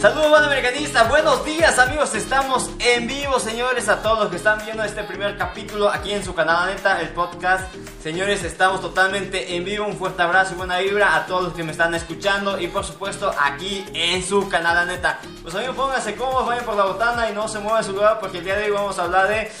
Saludos, 0.00 0.30
buen 0.30 0.44
americanista. 0.44 1.02
Buenos 1.04 1.44
días, 1.44 1.78
amigos. 1.78 2.14
Estamos 2.14 2.70
en 2.78 3.06
vivo, 3.06 3.38
señores. 3.40 3.88
A 3.88 4.00
todos 4.00 4.20
los 4.20 4.28
que 4.28 4.36
están 4.36 4.64
viendo 4.64 4.84
este 4.84 5.02
primer 5.02 5.36
capítulo 5.36 5.90
aquí 5.90 6.12
en 6.12 6.24
su 6.24 6.32
canal 6.34 6.74
Neta, 6.74 7.00
el 7.00 7.08
podcast. 7.08 7.74
Señores, 8.02 8.44
estamos 8.44 8.80
totalmente 8.80 9.56
en 9.56 9.64
vivo. 9.64 9.86
Un 9.86 9.98
fuerte 9.98 10.22
abrazo 10.22 10.54
y 10.54 10.56
buena 10.56 10.78
vibra 10.78 11.16
a 11.16 11.26
todos 11.26 11.42
los 11.42 11.52
que 11.52 11.64
me 11.64 11.72
están 11.72 11.94
escuchando. 11.94 12.60
Y 12.60 12.68
por 12.68 12.84
supuesto, 12.84 13.34
aquí 13.38 13.84
en 13.92 14.24
su 14.24 14.48
canal 14.48 14.86
Neta. 14.86 15.18
Pues, 15.42 15.54
amigos, 15.54 15.74
pónganse 15.76 16.14
cómodos, 16.14 16.46
vayan 16.46 16.64
por 16.64 16.76
la 16.76 16.84
botana 16.84 17.28
y 17.28 17.34
no 17.34 17.48
se 17.48 17.58
muevan 17.58 17.82
de 17.82 17.88
su 17.88 17.92
lugar 17.92 18.20
porque 18.20 18.38
el 18.38 18.44
día 18.44 18.54
de 18.54 18.66
hoy 18.66 18.70
vamos 18.70 18.98
a 18.98 19.02
hablar 19.02 19.28
de 19.28 19.52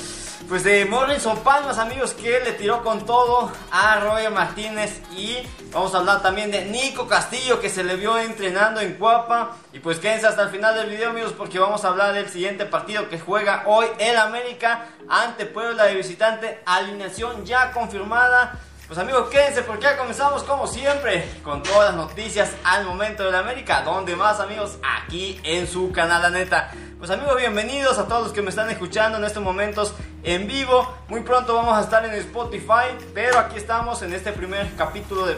pues 0.50 0.64
de 0.64 0.84
Morrison 0.84 1.38
Palmas, 1.44 1.78
amigos, 1.78 2.12
que 2.12 2.40
le 2.40 2.50
tiró 2.54 2.82
con 2.82 3.06
todo 3.06 3.52
a 3.70 4.00
Roger 4.00 4.32
Martínez. 4.32 5.00
Y 5.16 5.36
vamos 5.72 5.94
a 5.94 5.98
hablar 5.98 6.22
también 6.22 6.50
de 6.50 6.64
Nico 6.64 7.06
Castillo, 7.06 7.60
que 7.60 7.70
se 7.70 7.84
le 7.84 7.94
vio 7.94 8.18
entrenando 8.18 8.80
en 8.80 8.94
Cuapa. 8.94 9.52
Y 9.72 9.78
pues 9.78 10.00
quédense 10.00 10.26
hasta 10.26 10.42
el 10.42 10.48
final 10.48 10.74
del 10.74 10.90
video, 10.90 11.10
amigos, 11.10 11.34
porque 11.38 11.60
vamos 11.60 11.84
a 11.84 11.88
hablar 11.88 12.14
del 12.14 12.28
siguiente 12.28 12.66
partido 12.66 13.08
que 13.08 13.20
juega 13.20 13.62
hoy 13.66 13.86
el 14.00 14.16
América 14.16 14.86
ante 15.08 15.46
Puebla 15.46 15.84
de 15.84 15.94
visitante. 15.94 16.60
Alineación 16.66 17.46
ya 17.46 17.70
confirmada. 17.70 18.58
Pues 18.88 18.98
amigos, 18.98 19.28
quédense 19.30 19.62
porque 19.62 19.84
ya 19.84 19.96
comenzamos 19.96 20.42
como 20.42 20.66
siempre 20.66 21.28
con 21.44 21.62
todas 21.62 21.94
las 21.94 21.94
noticias 21.94 22.50
al 22.64 22.84
momento 22.84 23.22
del 23.22 23.36
América. 23.36 23.82
¿Dónde 23.82 24.16
más 24.16 24.40
amigos? 24.40 24.78
Aquí 24.82 25.40
en 25.44 25.68
su 25.68 25.92
canal 25.92 26.22
La 26.22 26.30
Neta. 26.30 26.72
Pues 27.00 27.10
amigos, 27.10 27.38
bienvenidos 27.38 27.96
a 27.96 28.06
todos 28.06 28.24
los 28.24 28.32
que 28.34 28.42
me 28.42 28.50
están 28.50 28.68
escuchando 28.68 29.16
en 29.16 29.24
estos 29.24 29.42
momentos 29.42 29.94
en 30.22 30.46
vivo. 30.46 30.86
Muy 31.08 31.22
pronto 31.22 31.54
vamos 31.54 31.78
a 31.78 31.80
estar 31.80 32.04
en 32.04 32.12
Spotify, 32.12 32.94
pero 33.14 33.38
aquí 33.38 33.56
estamos 33.56 34.02
en 34.02 34.12
este 34.12 34.32
primer 34.32 34.70
capítulo 34.76 35.24
de 35.24 35.34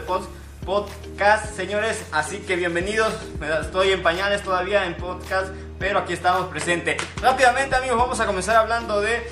podcast, 0.65 1.55
señores. 1.55 2.03
Así 2.11 2.39
que 2.39 2.57
bienvenidos. 2.57 3.13
Estoy 3.61 3.93
en 3.93 4.03
pañales 4.03 4.43
todavía 4.43 4.85
en 4.85 4.97
podcast, 4.97 5.53
pero 5.79 5.99
aquí 5.99 6.11
estamos 6.11 6.47
presentes. 6.47 7.01
Rápidamente 7.21 7.77
amigos, 7.77 7.97
vamos 7.97 8.19
a 8.19 8.25
comenzar 8.25 8.57
hablando 8.57 8.99
de 8.99 9.25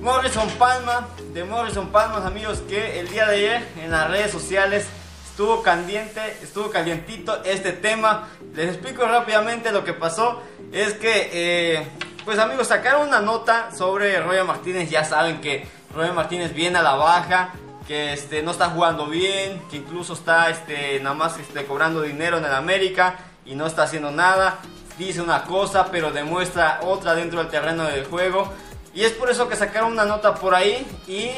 Morrison 0.00 0.48
Palma, 0.50 1.08
de 1.34 1.42
Morrison 1.42 1.88
Palma, 1.88 2.24
amigos, 2.24 2.62
que 2.68 3.00
el 3.00 3.08
día 3.08 3.26
de 3.26 3.34
ayer 3.34 3.68
en 3.82 3.90
las 3.90 4.08
redes 4.08 4.30
sociales 4.30 4.86
estuvo 5.32 5.62
caliente, 5.62 6.20
estuvo 6.42 6.70
calientito 6.70 7.42
este 7.44 7.72
tema. 7.72 8.28
Les 8.54 8.68
explico 8.68 9.06
rápidamente 9.06 9.72
lo 9.72 9.82
que 9.82 9.94
pasó. 9.94 10.42
Es 10.72 10.92
que, 10.92 11.30
eh, 11.32 11.88
pues 12.26 12.38
amigos, 12.38 12.68
sacaron 12.68 13.08
una 13.08 13.20
nota 13.20 13.70
sobre 13.74 14.20
Roger 14.20 14.44
Martínez. 14.44 14.90
Ya 14.90 15.04
saben 15.04 15.40
que 15.40 15.66
Roger 15.94 16.12
Martínez 16.12 16.52
viene 16.52 16.78
a 16.78 16.82
la 16.82 16.96
baja, 16.96 17.54
que 17.88 18.12
este, 18.12 18.42
no 18.42 18.50
está 18.50 18.68
jugando 18.68 19.06
bien, 19.06 19.62
que 19.70 19.78
incluso 19.78 20.12
está 20.12 20.50
este, 20.50 21.00
nada 21.00 21.14
más 21.14 21.38
este, 21.38 21.64
cobrando 21.64 22.02
dinero 22.02 22.36
en 22.36 22.44
el 22.44 22.52
América 22.52 23.16
y 23.46 23.54
no 23.54 23.66
está 23.66 23.84
haciendo 23.84 24.10
nada. 24.10 24.58
Dice 24.98 25.22
una 25.22 25.44
cosa, 25.44 25.86
pero 25.90 26.10
demuestra 26.10 26.80
otra 26.82 27.14
dentro 27.14 27.38
del 27.38 27.48
terreno 27.48 27.84
del 27.84 28.04
juego. 28.04 28.52
Y 28.92 29.04
es 29.04 29.12
por 29.12 29.30
eso 29.30 29.48
que 29.48 29.56
sacaron 29.56 29.92
una 29.92 30.04
nota 30.04 30.34
por 30.34 30.54
ahí 30.54 30.86
y 31.08 31.30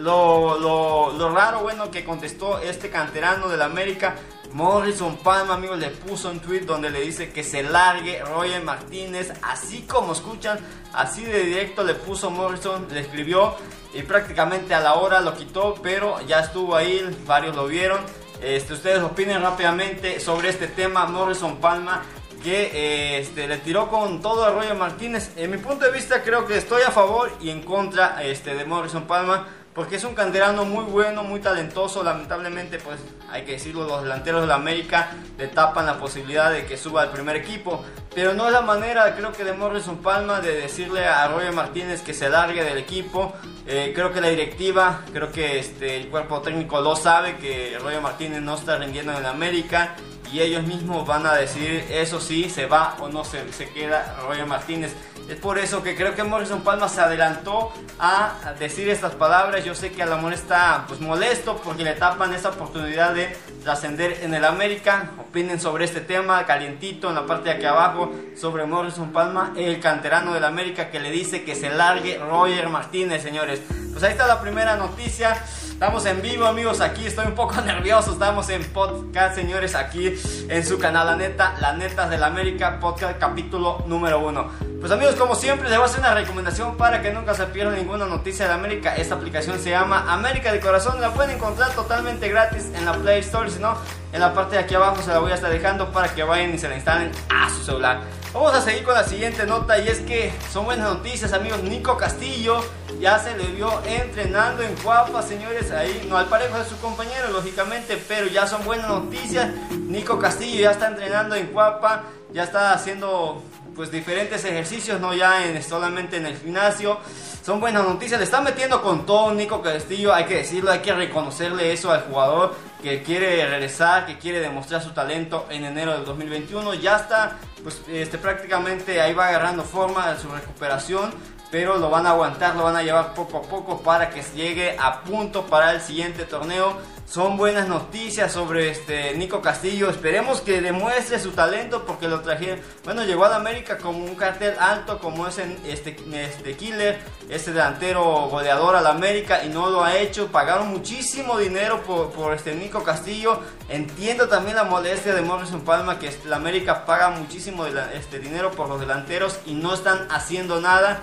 lo, 0.00 1.12
lo, 1.12 1.34
raro, 1.34 1.60
bueno, 1.60 1.90
que 1.90 2.04
contestó 2.04 2.58
este 2.58 2.90
canterano 2.90 3.48
del 3.48 3.62
América, 3.62 4.16
Morrison 4.52 5.16
Palma, 5.18 5.54
amigos, 5.54 5.78
le 5.78 5.90
puso 5.90 6.30
un 6.30 6.40
tweet 6.40 6.60
donde 6.60 6.90
le 6.90 7.02
dice 7.02 7.30
que 7.30 7.44
se 7.44 7.62
largue 7.62 8.22
Roger 8.24 8.62
Martínez, 8.62 9.32
así 9.42 9.82
como 9.82 10.12
escuchan, 10.12 10.58
así 10.92 11.24
de 11.24 11.44
directo 11.44 11.84
le 11.84 11.94
puso 11.94 12.30
Morrison, 12.30 12.88
le 12.90 13.00
escribió 13.00 13.54
y 13.94 14.02
prácticamente 14.02 14.74
a 14.74 14.80
la 14.80 14.94
hora 14.94 15.20
lo 15.20 15.34
quitó, 15.36 15.74
pero 15.82 16.20
ya 16.26 16.40
estuvo 16.40 16.74
ahí, 16.74 17.04
varios 17.26 17.54
lo 17.54 17.66
vieron. 17.66 18.00
Este, 18.42 18.72
ustedes 18.72 19.02
opinen 19.02 19.42
rápidamente 19.42 20.18
sobre 20.18 20.48
este 20.48 20.66
tema, 20.66 21.06
Morrison 21.06 21.58
Palma 21.58 22.02
que 22.42 22.70
eh, 22.72 23.18
este, 23.20 23.46
le 23.46 23.58
tiró 23.58 23.88
con 23.88 24.22
todo 24.22 24.44
a 24.44 24.50
Roger 24.50 24.74
Martínez. 24.74 25.32
En 25.36 25.50
mi 25.50 25.58
punto 25.58 25.84
de 25.84 25.92
vista 25.92 26.22
creo 26.22 26.46
que 26.46 26.56
estoy 26.56 26.82
a 26.82 26.90
favor 26.90 27.30
y 27.40 27.50
en 27.50 27.62
contra 27.62 28.22
este, 28.22 28.54
de 28.54 28.64
Morrison 28.64 29.04
Palma 29.04 29.46
porque 29.74 29.96
es 29.96 30.04
un 30.04 30.14
canterano 30.14 30.64
muy 30.64 30.84
bueno, 30.84 31.22
muy 31.22 31.40
talentoso. 31.40 32.02
Lamentablemente, 32.02 32.78
pues 32.78 32.98
hay 33.30 33.44
que 33.44 33.52
decirlo, 33.52 33.86
los 33.86 34.02
delanteros 34.02 34.40
de 34.42 34.46
la 34.48 34.56
América 34.56 35.12
le 35.38 35.46
tapan 35.48 35.86
la 35.86 35.98
posibilidad 35.98 36.50
de 36.50 36.66
que 36.66 36.76
suba 36.76 37.02
al 37.02 37.10
primer 37.10 37.36
equipo. 37.36 37.84
Pero 38.14 38.34
no 38.34 38.46
es 38.46 38.52
la 38.52 38.62
manera, 38.62 39.14
creo 39.14 39.32
que 39.32 39.44
de 39.44 39.52
Morrison 39.52 39.98
Palma, 39.98 40.40
de 40.40 40.60
decirle 40.60 41.06
a 41.06 41.28
Roger 41.28 41.52
Martínez 41.52 42.02
que 42.02 42.12
se 42.12 42.28
largue 42.28 42.64
del 42.64 42.78
equipo. 42.78 43.32
Eh, 43.66 43.92
creo 43.94 44.12
que 44.12 44.20
la 44.20 44.28
directiva, 44.28 45.02
creo 45.12 45.30
que 45.30 45.60
este, 45.60 45.96
el 45.96 46.08
cuerpo 46.08 46.40
técnico 46.40 46.80
lo 46.80 46.96
sabe, 46.96 47.36
que 47.36 47.78
Roger 47.80 48.00
Martínez 48.00 48.42
no 48.42 48.56
está 48.56 48.76
rindiendo 48.76 49.16
en 49.16 49.24
América 49.24 49.94
y 50.32 50.40
ellos 50.40 50.64
mismos 50.64 51.06
van 51.06 51.26
a 51.26 51.34
decir 51.34 51.84
eso 51.90 52.20
sí, 52.20 52.48
se 52.48 52.66
va 52.66 52.96
o 53.00 53.08
no 53.08 53.24
se, 53.24 53.52
se 53.52 53.68
queda 53.70 54.16
Roger 54.26 54.46
Martínez. 54.46 54.94
Es 55.30 55.36
por 55.36 55.60
eso 55.60 55.80
que 55.80 55.94
creo 55.94 56.16
que 56.16 56.24
Morrison 56.24 56.62
Palma 56.62 56.88
se 56.88 57.00
adelantó 57.00 57.72
a 58.00 58.52
decir 58.58 58.88
estas 58.88 59.14
palabras. 59.14 59.64
Yo 59.64 59.76
sé 59.76 59.92
que 59.92 60.02
al 60.02 60.12
amor 60.12 60.32
está 60.32 60.86
pues 60.88 61.00
molesto 61.00 61.60
porque 61.62 61.84
le 61.84 61.92
tapan 61.92 62.34
esa 62.34 62.48
oportunidad 62.48 63.14
de 63.14 63.36
trascender 63.62 64.18
en 64.22 64.34
el 64.34 64.44
América. 64.44 65.12
Opinen 65.20 65.60
sobre 65.60 65.84
este 65.84 66.00
tema 66.00 66.44
calientito 66.46 67.10
en 67.10 67.14
la 67.14 67.26
parte 67.26 67.50
de 67.50 67.54
aquí 67.54 67.64
abajo 67.64 68.10
sobre 68.36 68.66
Morrison 68.66 69.12
Palma, 69.12 69.52
el 69.56 69.78
canterano 69.78 70.34
del 70.34 70.42
América 70.42 70.90
que 70.90 70.98
le 70.98 71.12
dice 71.12 71.44
que 71.44 71.54
se 71.54 71.70
largue 71.70 72.18
Roger 72.18 72.68
Martínez, 72.68 73.22
señores. 73.22 73.60
Pues 73.92 74.04
ahí 74.04 74.12
está 74.12 74.26
la 74.26 74.40
primera 74.40 74.76
noticia. 74.76 75.36
Estamos 75.70 76.04
en 76.06 76.22
vivo, 76.22 76.46
amigos. 76.46 76.80
Aquí 76.80 77.06
estoy 77.06 77.26
un 77.26 77.34
poco 77.34 77.60
nervioso. 77.64 78.12
Estamos 78.12 78.48
en 78.50 78.64
podcast, 78.64 79.34
señores, 79.34 79.74
aquí 79.74 80.14
en 80.48 80.66
su 80.66 80.78
canal 80.78 81.06
La 81.06 81.16
Neta, 81.16 81.54
La 81.60 81.72
Netas 81.72 82.08
del 82.10 82.22
América, 82.22 82.78
podcast 82.80 83.18
capítulo 83.18 83.82
número 83.86 84.20
uno. 84.20 84.50
Pues 84.78 84.92
amigos, 84.92 85.16
como 85.16 85.34
siempre, 85.34 85.68
les 85.68 85.78
voy 85.78 85.86
a 85.86 85.90
hacer 85.90 86.00
una 86.00 86.14
recomendación 86.14 86.76
para 86.76 87.02
que 87.02 87.12
nunca 87.12 87.34
se 87.34 87.46
pierdan 87.46 87.76
ninguna 87.76 88.06
noticia 88.06 88.46
de 88.46 88.52
América. 88.52 88.94
Esta 88.94 89.14
aplicación 89.16 89.58
se 89.58 89.70
llama 89.70 90.04
América 90.12 90.52
de 90.52 90.60
Corazón. 90.60 91.00
La 91.00 91.12
pueden 91.12 91.36
encontrar 91.36 91.70
totalmente 91.72 92.28
gratis 92.28 92.66
en 92.74 92.84
la 92.84 92.92
Play 92.92 93.20
Store. 93.20 93.50
Si 93.50 93.58
no, 93.58 93.76
en 94.12 94.20
la 94.20 94.32
parte 94.32 94.56
de 94.56 94.62
aquí 94.62 94.74
abajo 94.74 95.02
se 95.02 95.10
la 95.10 95.18
voy 95.18 95.32
a 95.32 95.34
estar 95.34 95.50
dejando 95.50 95.92
para 95.92 96.14
que 96.14 96.22
vayan 96.22 96.54
y 96.54 96.58
se 96.58 96.68
la 96.68 96.76
instalen 96.76 97.10
a 97.28 97.48
su 97.50 97.64
celular. 97.64 98.00
Vamos 98.32 98.54
a 98.54 98.60
seguir 98.60 98.84
con 98.84 98.94
la 98.94 99.02
siguiente 99.02 99.44
nota 99.44 99.76
y 99.80 99.88
es 99.88 99.98
que 100.00 100.32
son 100.52 100.64
buenas 100.64 100.88
noticias, 100.88 101.32
amigos. 101.32 101.64
Nico 101.64 101.96
Castillo 101.96 102.64
ya 103.00 103.18
se 103.18 103.36
le 103.36 103.44
vio 103.46 103.82
entrenando 103.84 104.62
en 104.62 104.72
Cuapa, 104.76 105.20
señores. 105.20 105.72
Ahí, 105.72 106.06
no 106.08 106.16
al 106.16 106.26
parejo 106.26 106.56
de 106.56 106.64
su 106.64 106.78
compañero, 106.78 107.28
lógicamente, 107.32 108.00
pero 108.06 108.28
ya 108.28 108.46
son 108.46 108.64
buenas 108.64 108.86
noticias. 108.86 109.50
Nico 109.72 110.20
Castillo 110.20 110.60
ya 110.60 110.70
está 110.70 110.86
entrenando 110.86 111.34
en 111.34 111.48
Cuapa, 111.48 112.04
ya 112.32 112.44
está 112.44 112.72
haciendo 112.72 113.42
pues 113.74 113.90
diferentes 113.90 114.44
ejercicios, 114.44 115.00
no 115.00 115.12
ya 115.12 115.44
en, 115.44 115.60
solamente 115.60 116.18
en 116.18 116.26
el 116.26 116.38
gimnasio. 116.38 116.98
Son 117.44 117.58
buenas 117.58 117.82
noticias, 117.82 118.20
le 118.20 118.26
están 118.26 118.44
metiendo 118.44 118.80
con 118.80 119.06
todo 119.06 119.34
Nico 119.34 119.60
Castillo, 119.60 120.14
hay 120.14 120.26
que 120.26 120.36
decirlo, 120.36 120.70
hay 120.70 120.80
que 120.80 120.94
reconocerle 120.94 121.72
eso 121.72 121.90
al 121.90 122.02
jugador 122.02 122.54
que 122.82 123.02
quiere 123.02 123.46
regresar, 123.46 124.06
que 124.06 124.18
quiere 124.18 124.40
demostrar 124.40 124.82
su 124.82 124.90
talento 124.90 125.46
en 125.50 125.64
enero 125.64 125.92
del 125.92 126.04
2021. 126.04 126.74
Ya 126.74 126.96
está, 126.96 127.38
pues 127.62 127.82
este, 127.88 128.18
prácticamente 128.18 129.00
ahí 129.00 129.14
va 129.14 129.28
agarrando 129.28 129.62
forma 129.62 130.12
de 130.12 130.20
su 130.20 130.28
recuperación 130.28 131.12
pero 131.50 131.78
lo 131.78 131.90
van 131.90 132.06
a 132.06 132.10
aguantar, 132.10 132.54
lo 132.56 132.64
van 132.64 132.76
a 132.76 132.82
llevar 132.82 133.14
poco 133.14 133.38
a 133.38 133.42
poco 133.42 133.80
para 133.82 134.10
que 134.10 134.22
llegue 134.34 134.76
a 134.78 135.02
punto 135.02 135.46
para 135.46 135.72
el 135.72 135.80
siguiente 135.80 136.24
torneo. 136.24 136.76
Son 137.10 137.36
buenas 137.36 137.66
noticias 137.66 138.30
sobre 138.30 138.70
este 138.70 139.16
Nico 139.16 139.42
Castillo. 139.42 139.90
Esperemos 139.90 140.42
que 140.42 140.60
demuestre 140.60 141.18
su 141.18 141.32
talento 141.32 141.84
porque 141.84 142.06
lo 142.06 142.20
trajeron. 142.20 142.60
Bueno, 142.84 143.02
llegó 143.02 143.24
a 143.24 143.30
la 143.30 143.36
América 143.36 143.78
como 143.78 143.98
un 143.98 144.14
cartel 144.14 144.54
alto, 144.60 145.00
como 145.00 145.26
es 145.26 145.38
este, 145.66 145.96
este 146.14 146.56
killer, 146.56 147.00
este 147.28 147.50
delantero 147.50 148.28
goleador 148.28 148.76
a 148.76 148.80
la 148.80 148.90
América 148.90 149.44
y 149.44 149.48
no 149.48 149.70
lo 149.70 149.82
ha 149.82 149.96
hecho. 149.96 150.28
Pagaron 150.28 150.68
muchísimo 150.68 151.36
dinero 151.36 151.82
por, 151.82 152.12
por 152.12 152.32
este 152.32 152.54
Nico 152.54 152.84
Castillo. 152.84 153.40
Entiendo 153.68 154.28
también 154.28 154.54
la 154.54 154.62
molestia 154.62 155.12
de 155.12 155.22
Morrison 155.22 155.62
Palma 155.62 155.98
que 155.98 156.16
la 156.26 156.36
América 156.36 156.86
paga 156.86 157.10
muchísimo 157.10 157.66
este 157.66 158.20
dinero 158.20 158.52
por 158.52 158.68
los 158.68 158.78
delanteros 158.78 159.40
y 159.46 159.54
no 159.54 159.74
están 159.74 160.06
haciendo 160.12 160.60
nada. 160.60 161.00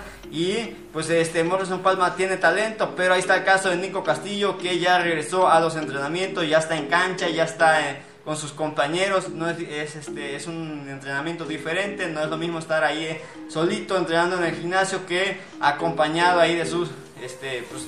Pues 0.92 1.10
este 1.10 1.42
Morrison 1.42 1.80
Palma 1.80 2.14
tiene 2.14 2.36
talento, 2.36 2.94
pero 2.96 3.14
ahí 3.14 3.20
está 3.20 3.36
el 3.36 3.44
caso 3.44 3.70
de 3.70 3.76
Nico 3.76 4.04
Castillo 4.04 4.56
que 4.58 4.78
ya 4.78 4.98
regresó 4.98 5.48
a 5.48 5.60
los 5.60 5.76
entrenamientos, 5.76 6.48
ya 6.48 6.58
está 6.58 6.76
en 6.76 6.86
cancha, 6.86 7.28
ya 7.28 7.44
está 7.44 7.90
eh, 7.90 8.02
con 8.24 8.36
sus 8.36 8.52
compañeros, 8.52 9.30
no 9.30 9.48
es, 9.48 9.58
este, 9.96 10.36
es 10.36 10.46
un 10.46 10.86
entrenamiento 10.88 11.44
diferente, 11.44 12.08
no 12.08 12.20
es 12.20 12.28
lo 12.28 12.36
mismo 12.36 12.58
estar 12.58 12.84
ahí 12.84 13.04
eh, 13.04 13.22
solito 13.48 13.96
entrenando 13.96 14.36
en 14.36 14.44
el 14.44 14.54
gimnasio 14.54 15.06
que 15.06 15.40
acompañado 15.60 16.40
ahí 16.40 16.54
de 16.54 16.66
sus, 16.66 16.90
este, 17.22 17.64
pues, 17.70 17.84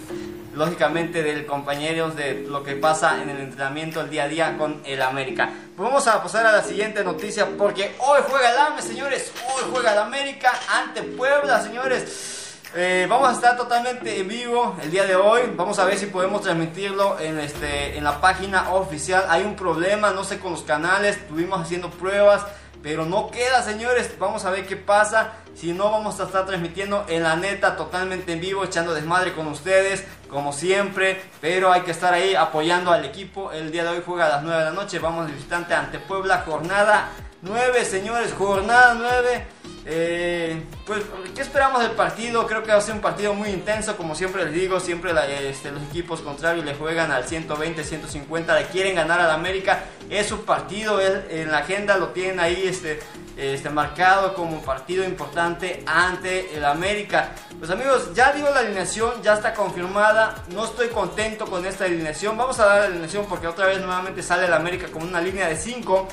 lógicamente 0.54 1.22
del 1.22 1.46
compañeros 1.46 2.16
de 2.16 2.46
lo 2.48 2.64
que 2.64 2.74
pasa 2.74 3.22
en 3.22 3.30
el 3.30 3.38
entrenamiento 3.38 4.00
el 4.00 4.10
día 4.10 4.24
a 4.24 4.28
día 4.28 4.58
con 4.58 4.82
el 4.84 5.02
América. 5.02 5.50
Pues 5.76 5.88
vamos 5.88 6.06
a 6.08 6.22
pasar 6.22 6.46
a 6.46 6.52
la 6.52 6.64
siguiente 6.64 7.04
noticia 7.04 7.46
porque 7.56 7.94
hoy 7.98 8.20
juega 8.28 8.50
el 8.50 8.58
AME, 8.58 8.82
señores, 8.82 9.32
hoy 9.46 9.70
juega 9.70 9.92
el 9.92 9.98
América 9.98 10.52
ante 10.68 11.02
Puebla, 11.02 11.62
señores. 11.62 12.39
Eh, 12.72 13.08
vamos 13.10 13.28
a 13.28 13.32
estar 13.32 13.56
totalmente 13.56 14.20
en 14.20 14.28
vivo 14.28 14.76
el 14.80 14.92
día 14.92 15.04
de 15.04 15.16
hoy. 15.16 15.42
Vamos 15.56 15.80
a 15.80 15.84
ver 15.84 15.98
si 15.98 16.06
podemos 16.06 16.42
transmitirlo 16.42 17.18
en, 17.18 17.40
este, 17.40 17.98
en 17.98 18.04
la 18.04 18.20
página 18.20 18.72
oficial. 18.72 19.24
Hay 19.28 19.42
un 19.42 19.56
problema, 19.56 20.12
no 20.12 20.22
sé, 20.22 20.38
con 20.38 20.52
los 20.52 20.62
canales. 20.62 21.16
Estuvimos 21.16 21.60
haciendo 21.60 21.90
pruebas, 21.90 22.46
pero 22.80 23.04
no 23.06 23.28
queda, 23.32 23.60
señores. 23.62 24.16
Vamos 24.20 24.44
a 24.44 24.50
ver 24.50 24.68
qué 24.68 24.76
pasa. 24.76 25.32
Si 25.56 25.72
no, 25.72 25.90
vamos 25.90 26.20
a 26.20 26.24
estar 26.24 26.46
transmitiendo 26.46 27.04
en 27.08 27.24
la 27.24 27.34
neta 27.34 27.74
totalmente 27.74 28.34
en 28.34 28.40
vivo, 28.40 28.62
echando 28.62 28.94
desmadre 28.94 29.32
con 29.34 29.48
ustedes, 29.48 30.04
como 30.28 30.52
siempre. 30.52 31.20
Pero 31.40 31.72
hay 31.72 31.80
que 31.80 31.90
estar 31.90 32.14
ahí 32.14 32.36
apoyando 32.36 32.92
al 32.92 33.04
equipo. 33.04 33.50
El 33.50 33.72
día 33.72 33.82
de 33.82 33.90
hoy 33.90 34.02
juega 34.06 34.26
a 34.26 34.28
las 34.28 34.42
9 34.44 34.58
de 34.58 34.64
la 34.66 34.72
noche. 34.72 35.00
Vamos 35.00 35.26
de 35.26 35.32
visitante 35.32 35.74
ante 35.74 35.98
Puebla, 35.98 36.44
jornada 36.46 37.08
9, 37.42 37.84
señores, 37.86 38.34
jornada 38.34 38.94
9. 38.98 39.46
Eh, 39.86 40.62
pues, 40.86 41.02
¿qué 41.34 41.40
esperamos 41.40 41.82
del 41.82 41.92
partido? 41.92 42.46
Creo 42.46 42.62
que 42.62 42.70
va 42.70 42.78
a 42.78 42.80
ser 42.82 42.94
un 42.94 43.00
partido 43.00 43.32
muy 43.32 43.48
intenso, 43.48 43.96
como 43.96 44.14
siempre 44.14 44.44
les 44.44 44.52
digo, 44.52 44.78
siempre 44.78 45.12
este, 45.48 45.70
los 45.70 45.82
equipos 45.84 46.20
contrarios 46.20 46.64
le 46.64 46.74
juegan 46.74 47.10
al 47.10 47.24
120, 47.24 47.82
150, 47.82 48.58
le 48.58 48.66
quieren 48.66 48.96
ganar 48.96 49.20
al 49.20 49.30
América, 49.30 49.84
es 50.10 50.26
su 50.26 50.44
partido, 50.44 51.00
en 51.00 51.50
la 51.50 51.58
agenda 51.58 51.96
lo 51.96 52.08
tienen 52.08 52.40
ahí 52.40 52.62
este, 52.66 53.00
este, 53.36 53.70
marcado 53.70 54.34
como 54.34 54.60
partido 54.60 55.02
importante 55.02 55.82
ante 55.86 56.54
el 56.54 56.64
América. 56.64 57.32
Pues 57.58 57.70
amigos, 57.70 58.12
ya 58.14 58.32
digo 58.32 58.50
la 58.50 58.60
alineación, 58.60 59.22
ya 59.22 59.34
está 59.34 59.54
confirmada, 59.54 60.44
no 60.52 60.66
estoy 60.66 60.88
contento 60.88 61.46
con 61.46 61.64
esta 61.64 61.86
alineación, 61.86 62.36
vamos 62.36 62.58
a 62.60 62.66
dar 62.66 62.80
la 62.80 62.86
alineación 62.86 63.24
porque 63.26 63.46
otra 63.46 63.66
vez 63.66 63.78
nuevamente 63.78 64.22
sale 64.22 64.46
el 64.46 64.52
América 64.52 64.88
con 64.88 65.02
una 65.02 65.20
línea 65.22 65.48
de 65.48 65.56
5. 65.56 66.08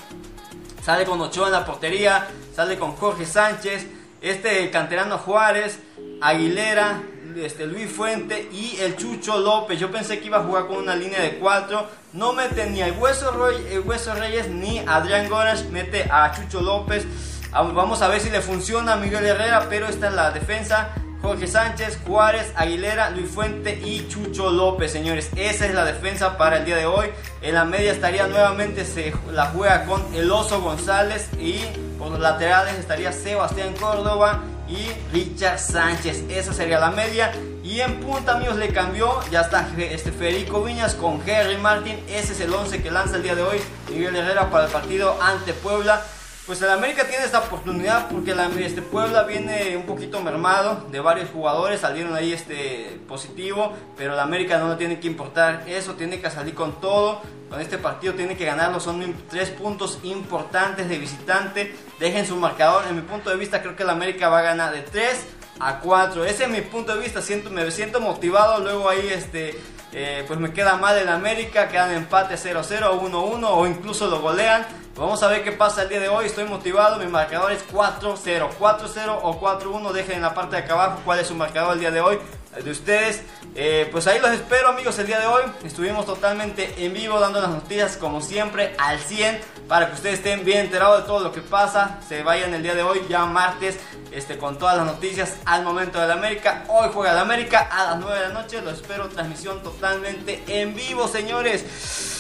Sale 0.88 1.04
con 1.04 1.20
Ochoa 1.20 1.48
en 1.48 1.52
la 1.52 1.66
portería, 1.66 2.30
sale 2.56 2.80
con 2.80 2.94
Jorge 2.94 3.26
Sánchez, 3.26 3.86
este 4.22 4.72
canterano 4.72 5.18
Juárez, 5.18 5.80
Aguilera, 6.22 7.04
este, 7.36 7.66
Luis 7.66 7.92
Fuente 7.92 8.48
y 8.54 8.78
el 8.80 8.96
Chucho 8.96 9.38
López. 9.38 9.78
Yo 9.78 9.92
pensé 9.92 10.18
que 10.22 10.28
iba 10.28 10.38
a 10.38 10.44
jugar 10.44 10.68
con 10.68 10.78
una 10.78 10.96
línea 10.96 11.20
de 11.20 11.40
cuatro. 11.40 11.90
No 12.14 12.32
mete 12.32 12.70
ni 12.70 12.82
a 12.82 12.88
Hueso, 12.94 13.38
Hueso 13.84 14.16
Reyes 14.16 14.48
ni 14.48 14.80
a 14.80 14.96
Adrián 14.96 15.28
Goras, 15.28 15.66
mete 15.66 16.08
a 16.10 16.32
Chucho 16.32 16.62
López. 16.62 17.06
Vamos 17.52 18.02
a 18.02 18.08
ver 18.08 18.22
si 18.22 18.30
le 18.30 18.40
funciona 18.40 18.94
a 18.94 18.96
Miguel 18.96 19.26
Herrera, 19.26 19.68
pero 19.68 19.88
esta 19.88 20.08
es 20.08 20.14
la 20.14 20.32
defensa. 20.32 20.92
Jorge 21.28 21.48
Sánchez, 21.48 22.00
Juárez, 22.08 22.54
Aguilera, 22.56 23.10
Luis 23.10 23.30
Fuente 23.30 23.82
y 23.84 24.08
Chucho 24.08 24.50
López, 24.50 24.94
señores. 24.94 25.30
Esa 25.36 25.66
es 25.66 25.76
la 25.76 25.84
defensa 25.84 26.38
para 26.38 26.60
el 26.60 26.66
día 26.66 26.78
de 26.78 26.86
hoy. 26.86 27.08
En 27.42 27.54
la 27.54 27.66
media 27.66 27.92
estaría 27.92 28.28
nuevamente, 28.28 28.86
se 28.86 29.14
la 29.34 29.48
juega 29.48 29.84
con 29.84 30.02
El 30.16 30.32
Oso 30.32 30.62
González 30.62 31.28
y 31.38 31.60
por 32.00 32.12
los 32.12 32.22
laterales 32.22 32.76
estaría 32.76 33.12
Sebastián 33.12 33.74
Córdoba 33.78 34.40
y 34.70 34.88
Richard 35.12 35.60
Sánchez. 35.60 36.24
Esa 36.30 36.54
sería 36.54 36.80
la 36.80 36.92
media. 36.92 37.34
Y 37.62 37.82
en 37.82 38.00
punta, 38.00 38.38
amigos, 38.38 38.56
le 38.56 38.70
cambió. 38.70 39.20
Ya 39.30 39.42
está 39.42 39.68
este 39.78 40.14
Federico 40.14 40.64
Viñas 40.64 40.96
con 40.96 41.22
Henry 41.28 41.58
Martin. 41.58 42.00
Ese 42.08 42.32
es 42.32 42.40
el 42.40 42.54
11 42.54 42.82
que 42.82 42.90
lanza 42.90 43.18
el 43.18 43.24
día 43.24 43.36
de 43.36 43.42
hoy. 43.42 43.58
Miguel 43.90 44.16
Herrera 44.16 44.50
para 44.50 44.68
el 44.68 44.72
partido 44.72 45.22
ante 45.22 45.52
Puebla. 45.52 46.02
Pues 46.48 46.62
el 46.62 46.70
América 46.70 47.04
tiene 47.04 47.26
esta 47.26 47.40
oportunidad 47.40 48.08
porque 48.08 48.34
la, 48.34 48.48
este 48.62 48.82
Puebla 48.82 49.24
viene 49.24 49.76
un 49.76 49.84
poquito 49.84 50.22
mermado 50.22 50.88
de 50.90 51.02
varios 51.02 51.30
jugadores, 51.30 51.82
salieron 51.82 52.16
ahí 52.16 52.32
este 52.32 53.02
positivo, 53.06 53.74
pero 53.98 54.14
el 54.14 54.20
América 54.22 54.58
no 54.58 54.70
le 54.70 54.78
tiene 54.78 54.98
que 54.98 55.08
importar 55.08 55.66
eso, 55.68 55.96
tiene 55.96 56.22
que 56.22 56.32
salir 56.32 56.56
con 56.56 56.80
todo. 56.80 57.22
Con 57.50 57.60
este 57.60 57.78
partido 57.78 58.14
tiene 58.14 58.38
que 58.38 58.46
ganarlo, 58.46 58.80
son 58.80 59.14
tres 59.30 59.50
puntos 59.50 60.00
importantes 60.04 60.88
de 60.88 60.98
visitante. 60.98 61.76
Dejen 62.00 62.26
su 62.26 62.38
marcador, 62.38 62.86
en 62.90 62.96
mi 62.96 63.02
punto 63.02 63.30
de 63.30 63.36
vista 63.36 63.62
creo 63.62 63.76
que 63.76 63.84
el 63.84 63.90
América 63.90 64.30
va 64.30 64.40
a 64.40 64.44
ganar 64.44 64.74
de 64.74 64.84
3 64.84 65.26
a 65.60 65.82
4. 65.82 66.24
Ese 66.24 66.46
es 66.46 66.50
mi 66.50 66.62
punto 66.62 66.96
de 66.96 67.02
vista, 67.02 67.22
siento, 67.22 67.50
me 67.50 67.70
siento 67.72 68.00
motivado, 68.00 68.64
luego 68.64 68.88
ahí 68.88 69.06
este 69.12 69.60
eh, 69.92 70.24
pues 70.28 70.40
me 70.40 70.54
queda 70.54 70.78
mal 70.78 70.98
el 70.98 71.10
América, 71.10 71.68
quedan 71.70 71.94
empate 71.94 72.36
0-0 72.36 72.86
o 72.86 73.02
1-1 73.02 73.48
o 73.50 73.68
incluso 73.68 74.08
lo 74.08 74.22
golean. 74.22 74.66
Vamos 74.98 75.22
a 75.22 75.28
ver 75.28 75.44
qué 75.44 75.52
pasa 75.52 75.84
el 75.84 75.90
día 75.90 76.00
de 76.00 76.10
hoy. 76.10 76.26
Estoy 76.26 76.46
motivado. 76.46 76.98
Mi 76.98 77.06
marcador 77.06 77.52
es 77.52 77.64
4-0. 77.72 78.50
4-0 78.60 79.20
o 79.22 79.40
4-1. 79.40 79.92
Dejen 79.92 80.16
en 80.16 80.22
la 80.24 80.34
parte 80.34 80.56
de 80.56 80.64
acá 80.64 80.74
abajo 80.74 81.02
cuál 81.06 81.20
es 81.20 81.28
su 81.28 81.36
marcador 81.36 81.74
el 81.74 81.80
día 81.80 81.92
de 81.92 82.02
hoy. 82.02 82.18
De 82.64 82.72
ustedes. 82.72 83.22
Eh, 83.54 83.88
pues 83.92 84.08
ahí 84.08 84.20
los 84.20 84.32
espero 84.32 84.70
amigos 84.70 84.98
el 84.98 85.06
día 85.06 85.20
de 85.20 85.28
hoy. 85.28 85.44
Estuvimos 85.64 86.08
totalmente 86.08 86.84
en 86.84 86.94
vivo 86.94 87.20
dando 87.20 87.40
las 87.40 87.52
noticias 87.52 87.96
como 87.96 88.22
siempre 88.22 88.74
al 88.80 88.98
100. 89.00 89.40
Para 89.68 89.88
que 89.90 89.94
ustedes 89.94 90.16
estén 90.16 90.44
bien 90.44 90.62
enterados 90.62 91.04
de 91.04 91.08
todo 91.08 91.20
lo 91.20 91.32
que 91.32 91.42
pasa. 91.42 92.00
Se 92.10 92.24
vayan 92.24 92.56
el 92.56 92.64
día 92.64 92.74
de 92.74 92.82
hoy 92.82 93.06
ya 93.08 93.24
martes. 93.28 93.78
Este, 94.10 94.40
con 94.40 94.58
todas 94.58 94.78
las 94.78 94.88
noticias 94.88 95.36
al 95.46 95.64
momento 95.64 96.02
de 96.02 96.08
la 96.08 96.14
América. 96.16 96.64
Hoy 96.70 96.90
juega 96.92 97.12
el 97.12 97.20
América 97.20 97.70
a 97.72 97.92
las 97.92 98.00
9 98.00 98.16
de 98.16 98.28
la 98.30 98.34
noche. 98.34 98.62
Los 98.64 98.74
espero. 98.74 99.10
Transmisión 99.10 99.62
totalmente 99.62 100.44
en 100.48 100.74
vivo 100.74 101.08
señores. 101.08 102.17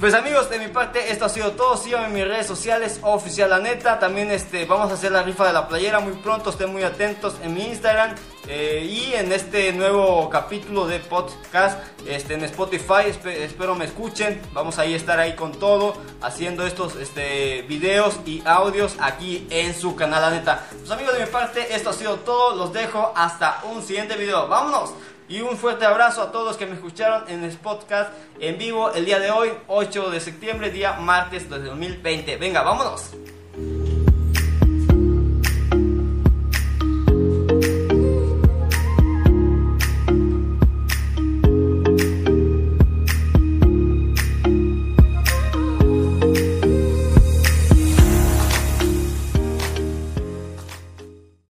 Pues 0.00 0.14
amigos, 0.14 0.48
de 0.48 0.58
mi 0.58 0.68
parte 0.68 1.12
esto 1.12 1.26
ha 1.26 1.28
sido 1.28 1.52
todo. 1.52 1.76
Síganme 1.76 2.06
en 2.06 2.12
mis 2.14 2.26
redes 2.26 2.46
sociales, 2.46 3.00
oficial 3.02 3.50
la 3.50 3.58
neta. 3.58 3.98
También 3.98 4.30
este, 4.30 4.64
vamos 4.64 4.90
a 4.90 4.94
hacer 4.94 5.12
la 5.12 5.22
rifa 5.22 5.46
de 5.46 5.52
la 5.52 5.68
playera 5.68 6.00
muy 6.00 6.14
pronto. 6.14 6.48
Estén 6.48 6.72
muy 6.72 6.82
atentos 6.84 7.34
en 7.42 7.52
mi 7.52 7.66
Instagram. 7.66 8.14
Eh, 8.48 8.88
y 8.90 9.12
en 9.12 9.30
este 9.30 9.70
nuevo 9.74 10.30
capítulo 10.30 10.86
de 10.86 11.00
podcast 11.00 11.78
este, 12.06 12.32
en 12.32 12.44
Spotify. 12.44 13.10
espero 13.26 13.74
me 13.74 13.84
escuchen. 13.84 14.40
Vamos 14.54 14.78
a 14.78 14.86
estar 14.86 15.20
ahí 15.20 15.34
con 15.34 15.52
todo. 15.52 15.92
Haciendo 16.22 16.66
estos 16.66 16.96
este, 16.96 17.60
videos 17.68 18.20
y 18.24 18.42
audios 18.46 18.96
aquí 19.00 19.46
en 19.50 19.74
su 19.74 19.96
canal 19.96 20.22
la 20.22 20.30
neta. 20.30 20.66
Pues 20.78 20.90
amigos, 20.90 21.12
de 21.12 21.26
mi 21.26 21.30
parte 21.30 21.74
esto 21.74 21.90
ha 21.90 21.92
sido 21.92 22.16
todo. 22.20 22.56
Los 22.56 22.72
dejo 22.72 23.12
hasta 23.14 23.60
un 23.64 23.82
siguiente 23.82 24.16
video. 24.16 24.48
¡Vámonos! 24.48 24.94
Y 25.30 25.42
un 25.42 25.56
fuerte 25.56 25.84
abrazo 25.86 26.22
a 26.22 26.32
todos 26.32 26.56
que 26.56 26.66
me 26.66 26.74
escucharon 26.74 27.22
en 27.28 27.44
el 27.44 27.56
podcast 27.56 28.12
en 28.40 28.58
vivo 28.58 28.92
el 28.92 29.04
día 29.04 29.20
de 29.20 29.30
hoy, 29.30 29.50
8 29.68 30.10
de 30.10 30.18
septiembre, 30.18 30.72
día 30.72 30.94
martes 30.94 31.48
de 31.48 31.60
2020. 31.60 32.36
Venga, 32.36 32.62
vámonos. 32.62 33.12